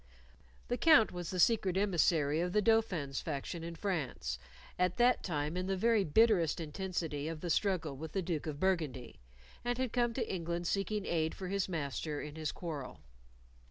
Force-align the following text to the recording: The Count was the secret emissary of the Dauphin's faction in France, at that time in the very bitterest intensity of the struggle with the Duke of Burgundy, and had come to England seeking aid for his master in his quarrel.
The 0.67 0.77
Count 0.79 1.11
was 1.11 1.29
the 1.29 1.39
secret 1.39 1.77
emissary 1.77 2.41
of 2.41 2.53
the 2.53 2.61
Dauphin's 2.63 3.21
faction 3.21 3.63
in 3.63 3.75
France, 3.75 4.39
at 4.79 4.97
that 4.97 5.21
time 5.21 5.55
in 5.55 5.67
the 5.67 5.77
very 5.77 6.03
bitterest 6.03 6.59
intensity 6.59 7.27
of 7.27 7.41
the 7.41 7.51
struggle 7.51 7.95
with 7.95 8.13
the 8.13 8.23
Duke 8.23 8.47
of 8.47 8.59
Burgundy, 8.59 9.19
and 9.63 9.77
had 9.77 9.93
come 9.93 10.15
to 10.15 10.27
England 10.27 10.65
seeking 10.65 11.05
aid 11.05 11.35
for 11.35 11.49
his 11.49 11.69
master 11.69 12.19
in 12.19 12.35
his 12.35 12.51
quarrel. 12.51 13.01